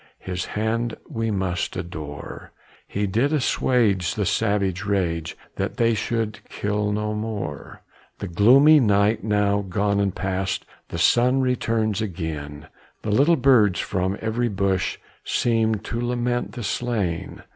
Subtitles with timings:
[0.17, 2.53] His hand we must adore.
[2.87, 7.83] He did assuage the savage rage, That they should kill no more.
[8.17, 12.65] The gloomy night now gone and past, The sun returns again,
[13.03, 17.43] The little birds from every bush Seem to lament the slain.